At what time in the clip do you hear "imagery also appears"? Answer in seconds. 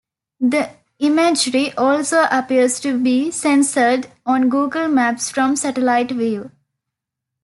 0.97-2.79